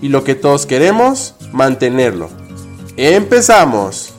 [0.00, 2.30] y lo que todos queremos, mantenerlo.
[2.96, 4.14] ¡Empezamos!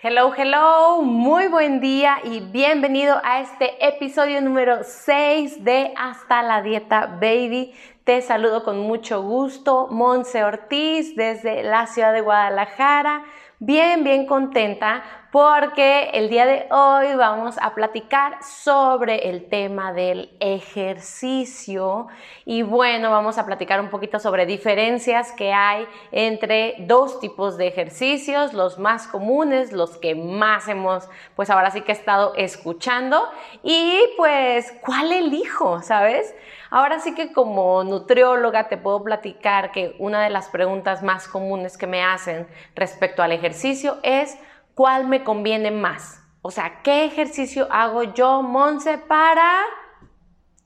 [0.00, 6.62] Hello, hello, muy buen día y bienvenido a este episodio número 6 de Hasta la
[6.62, 7.74] Dieta Baby.
[8.08, 13.22] Te saludo con mucho gusto, Monse Ortiz desde la ciudad de Guadalajara.
[13.58, 20.34] Bien, bien contenta porque el día de hoy vamos a platicar sobre el tema del
[20.40, 22.06] ejercicio.
[22.46, 27.66] Y bueno, vamos a platicar un poquito sobre diferencias que hay entre dos tipos de
[27.66, 33.22] ejercicios, los más comunes, los que más hemos pues ahora sí que he estado escuchando.
[33.62, 36.34] Y pues cuál elijo, ¿sabes?
[36.70, 41.78] Ahora sí que como nutrióloga te puedo platicar que una de las preguntas más comunes
[41.78, 44.38] que me hacen respecto al ejercicio es
[44.74, 46.22] ¿cuál me conviene más?
[46.42, 49.62] O sea, ¿qué ejercicio hago yo, Monse, para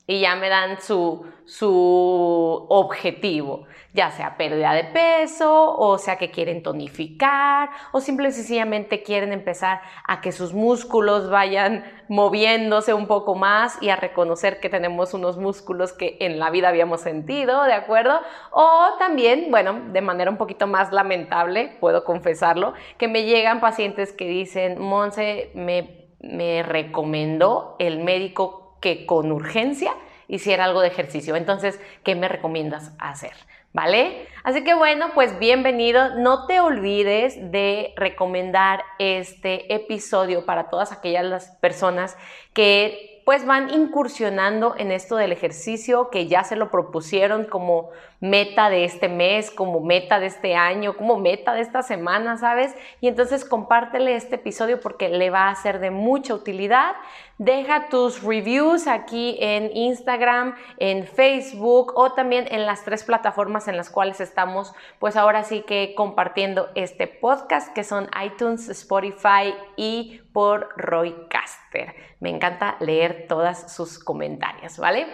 [0.05, 6.29] y ya me dan su, su objetivo, ya sea pérdida de peso, o sea que
[6.29, 13.07] quieren tonificar, o simple y sencillamente quieren empezar a que sus músculos vayan moviéndose un
[13.07, 17.63] poco más y a reconocer que tenemos unos músculos que en la vida habíamos sentido,
[17.63, 18.19] ¿de acuerdo?
[18.51, 24.11] O también, bueno, de manera un poquito más lamentable, puedo confesarlo, que me llegan pacientes
[24.11, 29.93] que dicen, Monse, me, me recomendó el médico que con urgencia
[30.27, 31.37] hiciera algo de ejercicio.
[31.37, 33.31] Entonces, ¿qué me recomiendas hacer?
[33.71, 34.27] ¿Vale?
[34.43, 36.15] Así que bueno, pues bienvenido.
[36.15, 42.17] No te olvides de recomendar este episodio para todas aquellas las personas
[42.51, 47.89] que pues van incursionando en esto del ejercicio que ya se lo propusieron como
[48.23, 52.73] meta de este mes, como meta de este año, como meta de esta semana, ¿sabes?
[53.01, 56.95] Y entonces compártele este episodio porque le va a ser de mucha utilidad.
[57.37, 63.75] Deja tus reviews aquí en Instagram, en Facebook o también en las tres plataformas en
[63.75, 70.21] las cuales estamos, pues ahora sí que compartiendo este podcast que son iTunes, Spotify y
[70.31, 71.93] por Roy Caster.
[72.21, 75.07] Me encanta leer todas sus comentarios, ¿vale?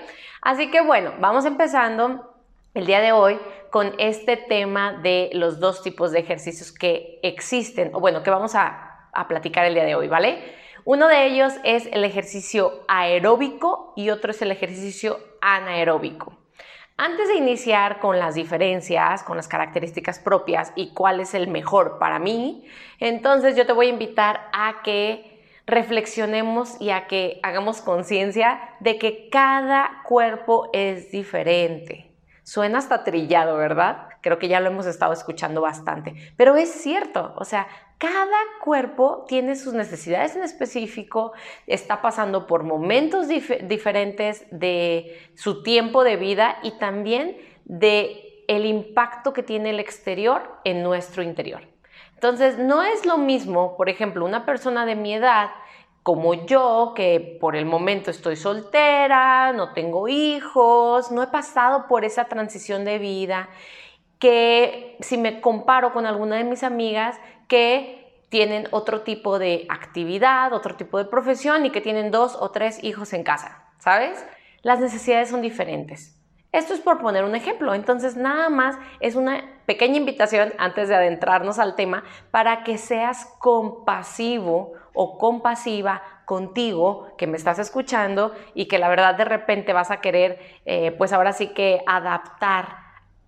[0.43, 2.35] Así que bueno, vamos empezando
[2.73, 3.39] el día de hoy
[3.71, 8.55] con este tema de los dos tipos de ejercicios que existen, o bueno, que vamos
[8.55, 8.85] a,
[9.27, 10.41] platicar el día de hoy, ¿vale?
[10.85, 16.37] Uno de ellos es el ejercicio aeróbico y otro es el ejercicio anaeróbico.
[16.95, 21.99] Antes de iniciar con las diferencias, con las características propias y cuál es el mejor
[21.99, 22.65] para mí,
[22.99, 28.97] entonces yo te voy a invitar a que reflexionemos y a que hagamos conciencia de
[28.97, 32.08] que cada cuerpo es diferente.
[32.49, 34.07] Suena hasta trillado, ¿verdad?
[34.21, 37.67] Creo que ya lo hemos estado escuchando bastante, pero es cierto, o sea,
[37.99, 41.33] cada cuerpo tiene sus necesidades en específico,
[41.67, 49.31] está pasando por momentos diferentes de su tiempo de vida y también de el impacto
[49.31, 51.61] que tiene el exterior en nuestro interior.
[52.15, 55.51] Entonces, no es lo mismo, por ejemplo, una persona de mi edad
[56.09, 62.03] como yo, que por el momento estoy soltera, no tengo hijos, no he pasado por
[62.03, 63.47] esa transición de vida,
[64.17, 67.15] que si me comparo con alguna de mis amigas
[67.47, 72.49] que tienen otro tipo de actividad, otro tipo de profesión y que tienen dos o
[72.49, 74.25] tres hijos en casa, ¿sabes?
[74.63, 76.19] Las necesidades son diferentes.
[76.51, 80.95] Esto es por poner un ejemplo, entonces nada más es una pequeña invitación antes de
[80.95, 88.65] adentrarnos al tema para que seas compasivo o compasiva contigo que me estás escuchando y
[88.65, 92.79] que la verdad de repente vas a querer, eh, pues ahora sí que adaptar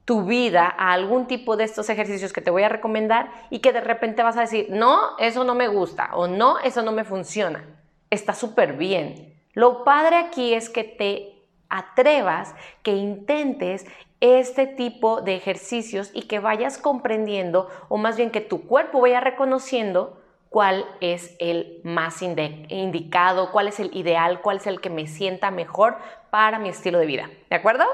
[0.04, 3.72] tu vida a algún tipo de estos ejercicios que te voy a recomendar y que
[3.72, 7.06] de repente vas a decir, no, eso no me gusta o no, eso no me
[7.06, 7.64] funciona.
[8.10, 9.42] Está súper bien.
[9.54, 12.54] Lo padre aquí es que te atrevas,
[12.84, 13.86] que intentes
[14.20, 19.22] este tipo de ejercicios y que vayas comprendiendo, o más bien que tu cuerpo vaya
[19.22, 20.21] reconociendo
[20.52, 25.50] cuál es el más indicado, cuál es el ideal, cuál es el que me sienta
[25.50, 25.96] mejor
[26.30, 27.30] para mi estilo de vida.
[27.50, 27.86] ¿De acuerdo?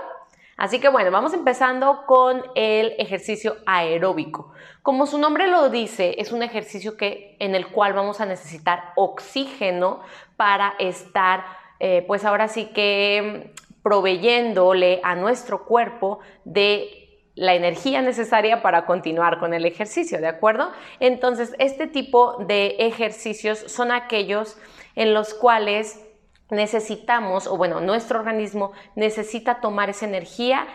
[0.58, 4.54] Así que bueno, vamos empezando con el ejercicio aeróbico.
[4.82, 8.92] Como su nombre lo dice, es un ejercicio que, en el cual vamos a necesitar
[8.96, 10.00] oxígeno
[10.36, 11.46] para estar
[11.80, 17.07] eh, pues ahora sí que proveyéndole a nuestro cuerpo de
[17.38, 20.72] la energía necesaria para continuar con el ejercicio, ¿de acuerdo?
[21.00, 24.58] Entonces, este tipo de ejercicios son aquellos
[24.96, 26.04] en los cuales
[26.50, 30.68] necesitamos, o bueno, nuestro organismo necesita tomar esa energía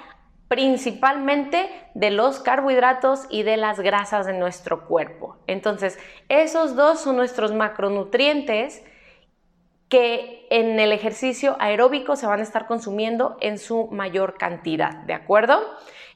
[0.46, 5.38] principalmente de los carbohidratos y de las grasas de nuestro cuerpo.
[5.48, 5.98] Entonces,
[6.28, 8.84] esos dos son nuestros macronutrientes
[9.88, 15.14] que en el ejercicio aeróbico se van a estar consumiendo en su mayor cantidad, ¿de
[15.14, 15.60] acuerdo?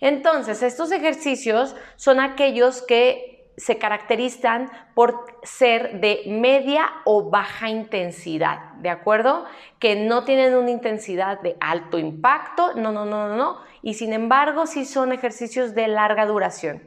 [0.01, 8.73] Entonces, estos ejercicios son aquellos que se caracterizan por ser de media o baja intensidad,
[8.81, 9.47] ¿de acuerdo?
[9.79, 14.13] Que no tienen una intensidad de alto impacto, no, no, no, no, no, y sin
[14.13, 16.83] embargo sí son ejercicios de larga duración.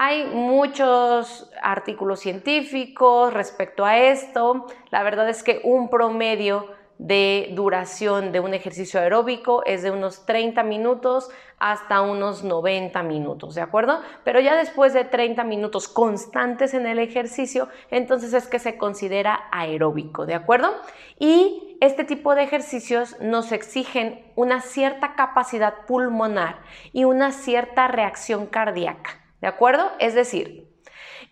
[0.00, 4.66] Hay muchos artículos científicos respecto a esto.
[4.90, 6.68] La verdad es que un promedio
[6.98, 13.54] de duración de un ejercicio aeróbico es de unos 30 minutos hasta unos 90 minutos,
[13.54, 14.00] ¿de acuerdo?
[14.24, 19.48] Pero ya después de 30 minutos constantes en el ejercicio, entonces es que se considera
[19.52, 20.74] aeróbico, ¿de acuerdo?
[21.18, 26.60] Y este tipo de ejercicios nos exigen una cierta capacidad pulmonar
[26.92, 29.24] y una cierta reacción cardíaca.
[29.40, 29.92] ¿De acuerdo?
[30.00, 30.68] Es decir,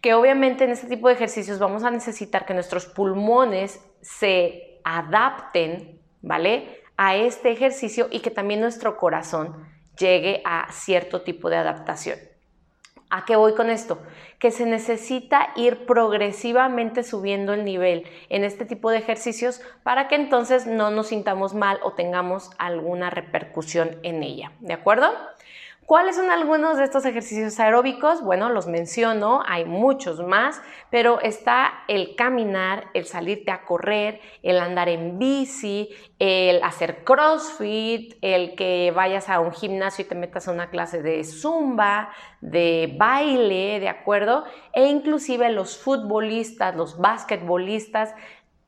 [0.01, 6.01] que obviamente en este tipo de ejercicios vamos a necesitar que nuestros pulmones se adapten,
[6.23, 6.85] ¿vale?
[6.97, 9.67] A este ejercicio y que también nuestro corazón
[9.99, 12.19] llegue a cierto tipo de adaptación.
[13.11, 14.01] ¿A qué voy con esto?
[14.39, 20.15] Que se necesita ir progresivamente subiendo el nivel en este tipo de ejercicios para que
[20.15, 24.53] entonces no nos sintamos mal o tengamos alguna repercusión en ella.
[24.61, 25.09] ¿De acuerdo?
[25.87, 28.23] ¿Cuáles son algunos de estos ejercicios aeróbicos?
[28.23, 30.61] Bueno, los menciono, hay muchos más,
[30.91, 38.17] pero está el caminar, el salirte a correr, el andar en bici, el hacer crossfit,
[38.23, 42.11] el que vayas a un gimnasio y te metas a una clase de zumba,
[42.41, 44.45] de baile, ¿de acuerdo?
[44.73, 48.15] E inclusive los futbolistas, los basquetbolistas,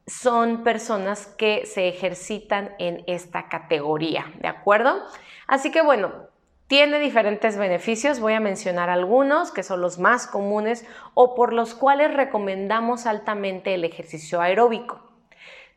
[0.06, 5.02] son personas que se ejercitan en esta categoría, ¿de acuerdo?
[5.46, 6.28] Así que bueno,
[6.68, 11.74] tiene diferentes beneficios, voy a mencionar algunos que son los más comunes o por los
[11.74, 15.00] cuales recomendamos altamente el ejercicio aeróbico.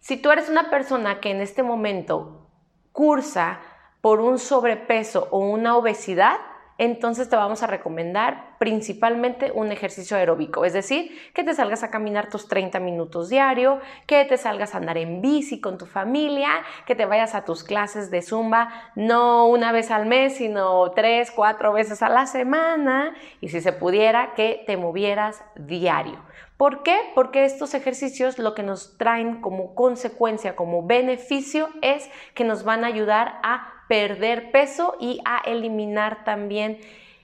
[0.01, 2.49] Si tú eres una persona que en este momento
[2.91, 3.61] cursa
[4.01, 6.37] por un sobrepeso o una obesidad,
[6.81, 11.91] entonces te vamos a recomendar principalmente un ejercicio aeróbico, es decir, que te salgas a
[11.91, 16.49] caminar tus 30 minutos diario, que te salgas a andar en bici con tu familia,
[16.87, 21.29] que te vayas a tus clases de zumba, no una vez al mes, sino tres,
[21.29, 26.17] cuatro veces a la semana, y si se pudiera, que te movieras diario.
[26.57, 26.97] ¿Por qué?
[27.13, 32.83] Porque estos ejercicios lo que nos traen como consecuencia, como beneficio, es que nos van
[32.83, 36.79] a ayudar a perder peso y a eliminar también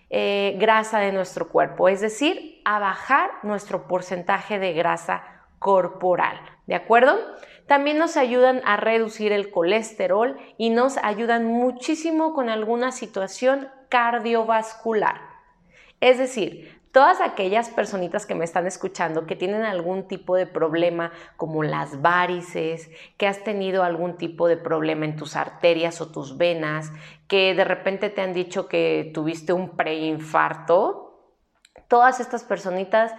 [0.10, 5.24] eh, grasa de nuestro cuerpo, es decir, a bajar nuestro porcentaje de grasa
[5.60, 7.18] corporal, ¿de acuerdo?
[7.68, 15.22] También nos ayudan a reducir el colesterol y nos ayudan muchísimo con alguna situación cardiovascular.
[16.02, 21.12] Es decir, todas aquellas personitas que me están escuchando que tienen algún tipo de problema
[21.36, 26.38] como las varices, que has tenido algún tipo de problema en tus arterias o tus
[26.40, 26.92] venas,
[27.28, 31.36] que de repente te han dicho que tuviste un preinfarto,
[31.88, 33.14] todas estas personitas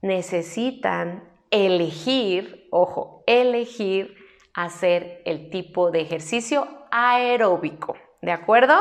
[0.00, 4.16] necesitan elegir, ojo, elegir
[4.54, 8.74] hacer el tipo de ejercicio aeróbico, ¿de acuerdo?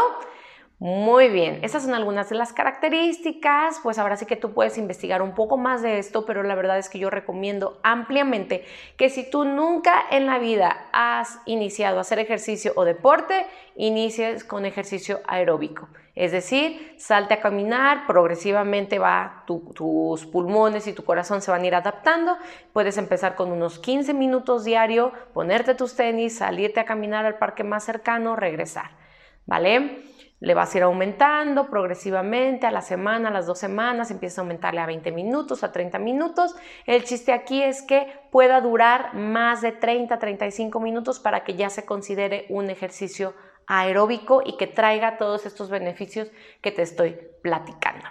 [0.84, 5.22] Muy bien, esas son algunas de las características, pues ahora sí que tú puedes investigar
[5.22, 8.66] un poco más de esto, pero la verdad es que yo recomiendo ampliamente
[8.98, 13.46] que si tú nunca en la vida has iniciado a hacer ejercicio o deporte,
[13.76, 15.88] inicies con ejercicio aeróbico.
[16.16, 21.68] Es decir, salte a caminar, progresivamente va tus pulmones y tu corazón se van a
[21.68, 22.40] ir adaptando.
[22.74, 27.64] Puedes empezar con unos 15 minutos diario, ponerte tus tenis, salirte a caminar al parque
[27.64, 29.00] más cercano, regresar.
[29.46, 30.11] ¿Vale?
[30.42, 34.44] Le vas a ir aumentando progresivamente a la semana, a las dos semanas, empieza a
[34.44, 36.56] aumentarle a 20 minutos, a 30 minutos.
[36.88, 41.70] El chiste aquí es que pueda durar más de 30, 35 minutos para que ya
[41.70, 43.36] se considere un ejercicio
[43.68, 46.32] aeróbico y que traiga todos estos beneficios
[46.62, 48.10] que te estoy platicando.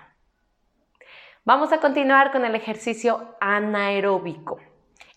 [1.45, 4.61] Vamos a continuar con el ejercicio anaeróbico.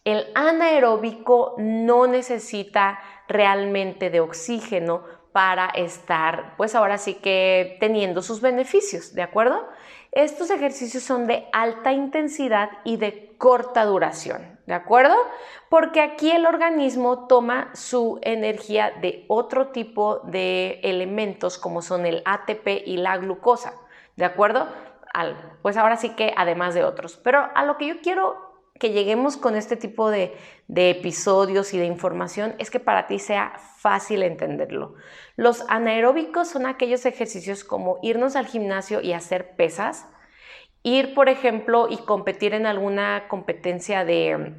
[0.03, 8.39] El anaeróbico no necesita realmente de oxígeno para estar, pues ahora sí que teniendo sus
[8.39, 9.67] beneficios, ¿de acuerdo?
[10.11, 15.15] Estos ejercicios son de alta intensidad y de corta duración, ¿de acuerdo?
[15.69, 22.21] Porque aquí el organismo toma su energía de otro tipo de elementos como son el
[22.25, 23.73] ATP y la glucosa,
[24.15, 24.67] ¿de acuerdo?
[25.61, 27.19] pues ahora sí que además de otros.
[27.23, 30.36] Pero a lo que yo quiero que lleguemos con este tipo de,
[30.75, 34.96] episodios y de información es que para ti sea fácil entenderlo.
[35.36, 40.08] Los anaeróbicos son aquellos ejercicios como irnos al gimnasio y hacer pesas,
[40.82, 44.56] ir, por ejemplo, y competir en alguna competencia de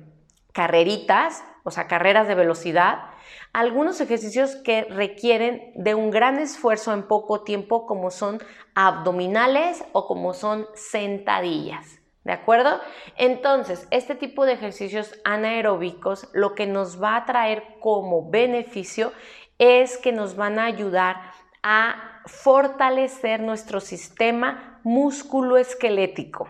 [0.53, 3.11] carreritas, o sea, carreras de velocidad,
[3.53, 8.41] algunos ejercicios que requieren de un gran esfuerzo en poco tiempo, como son
[8.75, 12.04] abdominales o como son sentadillas.
[12.25, 12.81] ¿De acuerdo?
[13.17, 19.13] Entonces, este tipo de ejercicios anaeróbicos lo que nos va a traer como beneficio
[19.59, 21.17] es que nos van a ayudar
[21.63, 26.49] a fortalecer nuestro sistema músculo-esquelético.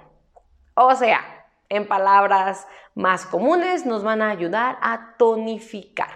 [0.74, 6.10] O sea, en palabras más comunes, nos van a ayudar a tonificar,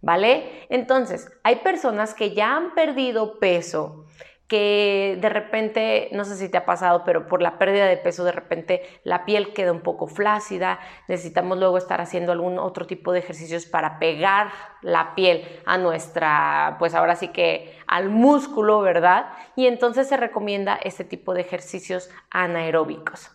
[0.00, 0.66] ¿vale?
[0.70, 4.06] Entonces, hay personas que ya han perdido peso,
[4.52, 8.22] que de repente, no sé si te ha pasado, pero por la pérdida de peso
[8.22, 10.78] de repente la piel queda un poco flácida,
[11.08, 14.50] necesitamos luego estar haciendo algún otro tipo de ejercicios para pegar
[14.82, 19.32] la piel a nuestra, pues ahora sí que al músculo, ¿verdad?
[19.56, 23.30] Y entonces se recomienda este tipo de ejercicios anaeróbicos.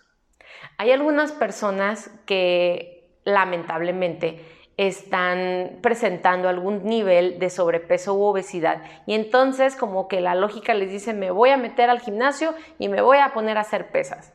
[0.77, 4.45] Hay algunas personas que lamentablemente
[4.77, 8.83] están presentando algún nivel de sobrepeso u obesidad.
[9.07, 12.87] Y entonces como que la lógica les dice, me voy a meter al gimnasio y
[12.87, 14.33] me voy a poner a hacer pesas.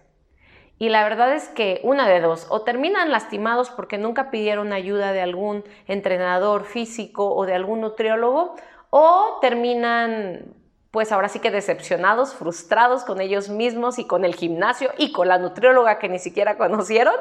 [0.78, 5.12] Y la verdad es que una de dos, o terminan lastimados porque nunca pidieron ayuda
[5.12, 8.56] de algún entrenador físico o de algún nutriólogo,
[8.90, 10.54] o terminan
[10.92, 15.26] pues ahora sí que decepcionados, frustrados con ellos mismos y con el gimnasio y con
[15.26, 17.14] la nutrióloga que ni siquiera conocieron,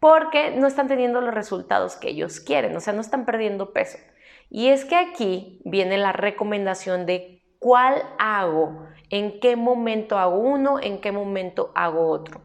[0.00, 3.98] porque no están teniendo los resultados que ellos quieren, o sea, no están perdiendo peso.
[4.50, 10.80] Y es que aquí viene la recomendación de cuál hago, en qué momento hago uno,
[10.80, 12.40] en qué momento hago otro.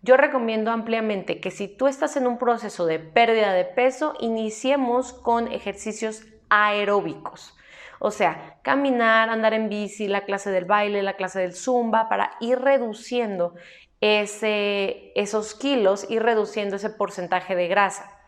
[0.00, 5.12] Yo recomiendo ampliamente que si tú estás en un proceso de pérdida de peso, iniciemos
[5.12, 7.57] con ejercicios aeróbicos.
[7.98, 12.32] O sea, caminar, andar en bici, la clase del baile, la clase del zumba, para
[12.40, 13.54] ir reduciendo
[14.00, 18.18] ese, esos kilos y reduciendo ese porcentaje de grasa.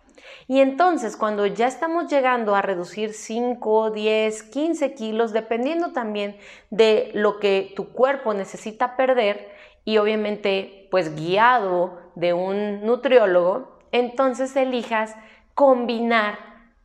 [0.49, 6.37] Y entonces cuando ya estamos llegando a reducir 5, 10, 15 kilos, dependiendo también
[6.71, 9.49] de lo que tu cuerpo necesita perder
[9.85, 15.15] y obviamente pues guiado de un nutriólogo, entonces elijas
[15.55, 16.39] combinar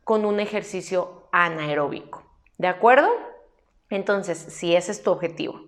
[0.04, 2.15] con un ejercicio anaeróbico.
[2.58, 3.08] ¿De acuerdo?
[3.90, 5.60] Entonces, si ese es tu objetivo.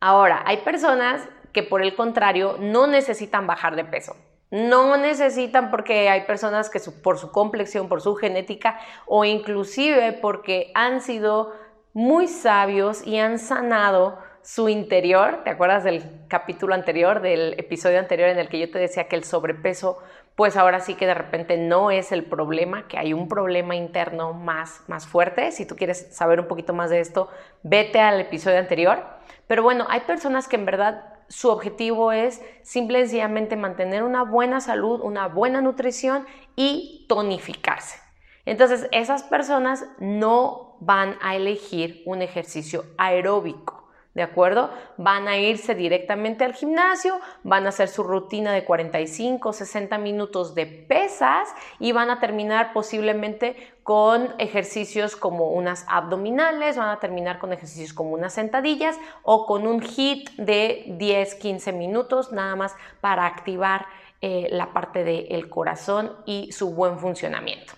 [0.00, 4.16] Ahora, hay personas que por el contrario no necesitan bajar de peso.
[4.50, 10.70] No necesitan porque hay personas que por su complexión, por su genética o inclusive porque
[10.74, 11.54] han sido
[11.94, 15.40] muy sabios y han sanado su interior.
[15.44, 19.16] ¿Te acuerdas del capítulo anterior, del episodio anterior en el que yo te decía que
[19.16, 19.98] el sobrepeso,
[20.36, 24.32] pues ahora sí que de repente no es el problema, que hay un problema interno
[24.32, 25.52] más, más fuerte?
[25.52, 27.28] Si tú quieres saber un poquito más de esto,
[27.62, 29.04] vete al episodio anterior.
[29.46, 34.22] Pero bueno, hay personas que en verdad su objetivo es simple y sencillamente mantener una
[34.22, 37.98] buena salud, una buena nutrición y tonificarse.
[38.44, 43.71] Entonces, esas personas no van a elegir un ejercicio aeróbico.
[44.14, 44.70] ¿De acuerdo?
[44.98, 50.54] Van a irse directamente al gimnasio, van a hacer su rutina de 45, 60 minutos
[50.54, 57.38] de pesas y van a terminar posiblemente con ejercicios como unas abdominales, van a terminar
[57.38, 62.76] con ejercicios como unas sentadillas o con un hit de 10, 15 minutos nada más
[63.00, 63.86] para activar
[64.20, 67.72] eh, la parte del corazón y su buen funcionamiento.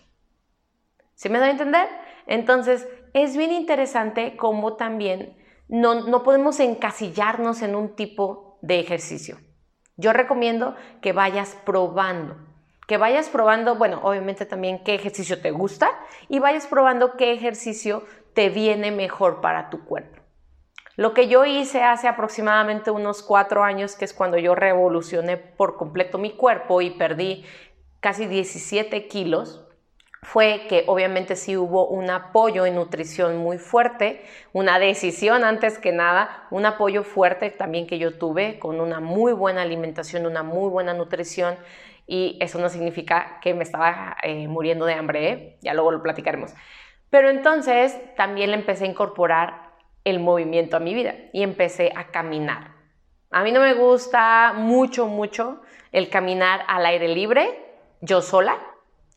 [1.14, 1.88] ¿Sí me da a entender?
[2.26, 9.38] Entonces, es bien interesante cómo también no, podemos encasillarnos en un tipo de ejercicio.
[9.96, 12.36] Yo recomiendo que vayas probando,
[12.86, 15.88] que vayas probando, bueno, obviamente también qué ejercicio te gusta
[16.28, 18.04] y vayas probando qué ejercicio
[18.34, 20.20] te viene mejor para tu cuerpo.
[20.96, 25.76] Lo que yo hice hace aproximadamente unos cuatro años, que es cuando yo revolucioné por
[25.76, 27.44] completo mi cuerpo y perdí
[28.00, 29.63] casi 17 kilos,
[30.24, 35.92] fue que obviamente sí hubo un apoyo en nutrición muy fuerte, una decisión antes que
[35.92, 40.70] nada, un apoyo fuerte también que yo tuve con una muy buena alimentación, una muy
[40.70, 41.56] buena nutrición
[42.06, 45.58] y eso no significa que me estaba eh, muriendo de hambre, ¿eh?
[45.60, 46.54] ya luego lo platicaremos.
[47.10, 49.72] Pero entonces también le empecé a incorporar
[50.04, 52.72] el movimiento a mi vida y empecé a caminar.
[53.30, 55.60] A mí no me gusta mucho, mucho
[55.92, 57.58] el caminar al aire libre,
[58.00, 58.58] yo sola.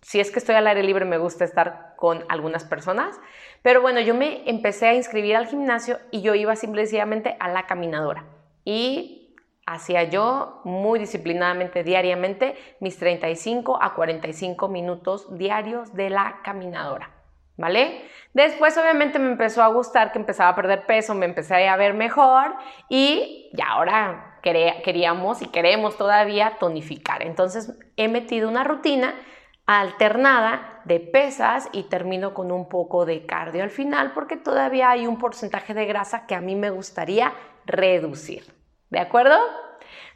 [0.07, 3.19] Si es que estoy al aire libre, me gusta estar con algunas personas.
[3.61, 7.65] Pero bueno, yo me empecé a inscribir al gimnasio y yo iba simplemente a la
[7.65, 8.23] caminadora.
[8.63, 9.35] Y
[9.65, 17.11] hacía yo muy disciplinadamente diariamente mis 35 a 45 minutos diarios de la caminadora.
[17.57, 18.01] ¿vale?
[18.33, 21.93] Después obviamente me empezó a gustar que empezaba a perder peso, me empecé a ver
[21.93, 22.55] mejor
[22.87, 27.23] y ya ahora queríamos y queremos todavía tonificar.
[27.23, 29.13] Entonces he metido una rutina
[29.67, 35.05] alternada de pesas y termino con un poco de cardio al final porque todavía hay
[35.05, 37.33] un porcentaje de grasa que a mí me gustaría
[37.65, 38.45] reducir.
[38.89, 39.38] ¿De acuerdo?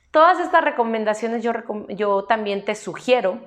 [0.10, 3.40] Todas estas recomendaciones yo, también te sugiero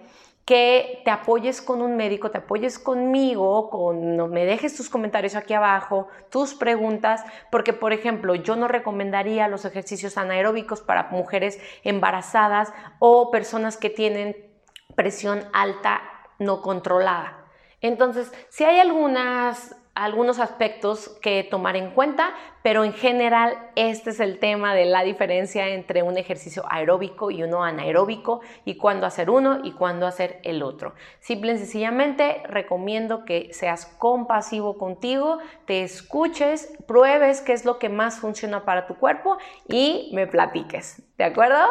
[0.44, 5.54] que te apoyes con un médico, te apoyes conmigo, con, me dejes tus comentarios aquí
[5.54, 12.74] abajo, tus preguntas, porque por ejemplo yo no recomendaría los ejercicios anaeróbicos para mujeres embarazadas
[12.98, 14.53] o personas que tienen
[14.94, 16.02] presión alta
[16.38, 17.44] no controlada.
[17.80, 24.18] Entonces, si hay algunas algunos aspectos que tomar en cuenta, pero en general este es
[24.18, 29.30] el tema de la diferencia entre un ejercicio aeróbico y uno anaeróbico y cuándo hacer
[29.30, 30.94] uno y cuándo hacer el otro.
[31.20, 37.88] Simple y sencillamente recomiendo que seas compasivo contigo, te escuches, pruebes qué es lo que
[37.88, 41.66] más funciona para tu cuerpo y me platiques, ¿de acuerdo?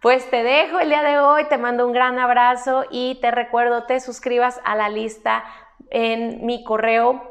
[0.00, 3.84] Pues te dejo el día de hoy, te mando un gran abrazo y te recuerdo
[3.84, 5.44] te suscribas a la lista
[5.90, 7.30] en mi correo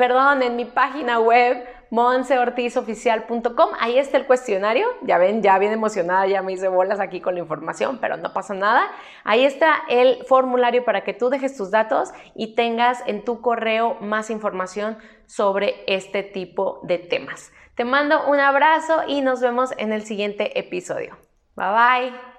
[0.00, 3.70] perdón, en mi página web monseortizoficial.com.
[3.78, 4.88] Ahí está el cuestionario.
[5.02, 8.32] Ya ven, ya bien emocionada, ya me hice bolas aquí con la información, pero no
[8.32, 8.90] pasa nada.
[9.24, 13.98] Ahí está el formulario para que tú dejes tus datos y tengas en tu correo
[14.00, 17.52] más información sobre este tipo de temas.
[17.74, 21.29] Te mando un abrazo y nos vemos en el siguiente episodio.
[21.56, 21.72] Bye
[22.10, 22.29] bye.